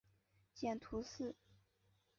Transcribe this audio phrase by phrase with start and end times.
[0.55, 1.35] 见图四。